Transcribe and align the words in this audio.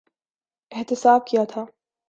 احتساب 0.71 1.27
کیا 1.27 1.43
تھا۔ 1.43 1.65